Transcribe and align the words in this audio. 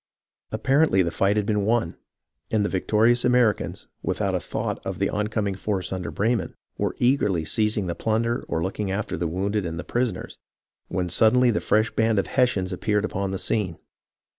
Apparently 0.51 1.03
the 1.03 1.11
fight 1.11 1.37
had 1.37 1.45
been 1.45 1.63
won; 1.63 1.95
and 2.49 2.65
the 2.65 2.69
victorious 2.69 3.23
Americans, 3.23 3.85
without 4.01 4.33
a 4.33 4.39
thought 4.39 4.83
of 4.83 4.97
the 4.97 5.11
oncoming 5.11 5.53
force 5.53 5.93
under 5.93 6.09
Breyman, 6.11 6.55
were 6.75 6.95
eagerly 6.97 7.45
seizing 7.45 7.85
the 7.85 7.93
plunder 7.93 8.43
or 8.47 8.63
looking 8.63 8.89
after 8.89 9.15
the 9.15 9.27
wounded 9.27 9.63
and 9.63 9.77
the 9.77 9.83
prisoners, 9.83 10.39
when 10.87 11.07
suddenly 11.07 11.51
the 11.51 11.61
fresh 11.61 11.91
band 11.91 12.17
of 12.17 12.25
Hessians 12.25 12.73
appeared 12.73 13.05
upon 13.05 13.29
the 13.29 13.37
scene. 13.37 13.77